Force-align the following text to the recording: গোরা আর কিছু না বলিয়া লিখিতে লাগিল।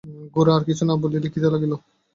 গোরা 0.35 0.51
আর 0.57 0.63
কিছু 0.67 0.83
না 0.85 0.93
বলিয়া 1.01 1.23
লিখিতে 1.25 1.47
লাগিল। 1.53 1.73